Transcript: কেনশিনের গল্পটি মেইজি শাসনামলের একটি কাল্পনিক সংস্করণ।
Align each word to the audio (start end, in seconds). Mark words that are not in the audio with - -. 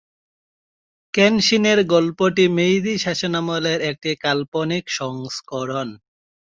কেনশিনের 1.13 1.79
গল্পটি 1.85 2.45
মেইজি 2.57 2.93
শাসনামলের 2.97 3.79
একটি 3.81 4.11
কাল্পনিক 4.23 4.85
সংস্করণ। 4.91 5.89